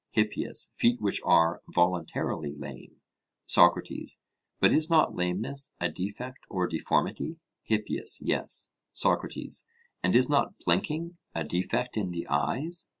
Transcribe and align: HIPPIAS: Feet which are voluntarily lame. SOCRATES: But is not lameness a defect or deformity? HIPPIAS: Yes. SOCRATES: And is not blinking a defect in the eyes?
HIPPIAS: 0.15 0.71
Feet 0.73 0.99
which 0.99 1.21
are 1.23 1.61
voluntarily 1.67 2.55
lame. 2.57 3.01
SOCRATES: 3.45 4.19
But 4.59 4.73
is 4.73 4.89
not 4.89 5.13
lameness 5.15 5.75
a 5.79 5.89
defect 5.89 6.39
or 6.49 6.65
deformity? 6.65 7.37
HIPPIAS: 7.65 8.19
Yes. 8.23 8.71
SOCRATES: 8.93 9.67
And 10.01 10.15
is 10.15 10.27
not 10.27 10.55
blinking 10.65 11.19
a 11.35 11.43
defect 11.43 11.97
in 11.97 12.09
the 12.09 12.25
eyes? 12.29 12.89